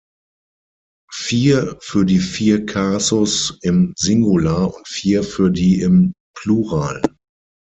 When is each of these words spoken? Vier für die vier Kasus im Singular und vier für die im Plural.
Vier 1.13 1.77
für 1.79 2.05
die 2.05 2.17
vier 2.17 2.65
Kasus 2.65 3.59
im 3.61 3.93
Singular 3.95 4.75
und 4.75 4.87
vier 4.87 5.21
für 5.23 5.51
die 5.51 5.79
im 5.81 6.15
Plural. 6.33 7.03